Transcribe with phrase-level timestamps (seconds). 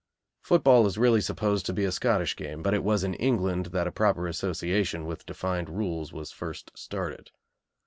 [0.41, 3.85] Football is really supposed to be a Scottish game, but it was in England that
[3.85, 7.29] a proper Association with defined rules was first started.